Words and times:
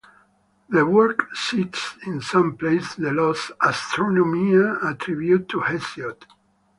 The 0.67 0.83
work 0.83 1.27
cites 1.35 1.95
in 2.07 2.21
some 2.21 2.57
places 2.57 2.95
the 2.95 3.11
lost 3.11 3.51
"Astronomia" 3.61 4.83
attributed 4.83 5.47
to 5.49 5.59
Hesiod. 5.59 6.23